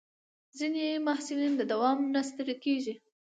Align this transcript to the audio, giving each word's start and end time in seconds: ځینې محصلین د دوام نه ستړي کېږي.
ځینې 0.57 0.85
محصلین 1.07 1.53
د 1.57 1.61
دوام 1.71 1.97
نه 2.13 2.21
ستړي 2.29 2.55
کېږي. 2.65 2.93